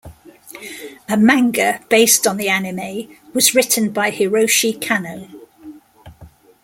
[1.07, 5.29] A manga based on the anime was written by Hiroshi Kanno.